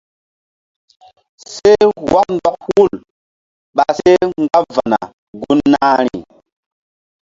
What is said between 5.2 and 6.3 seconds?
gun nahi.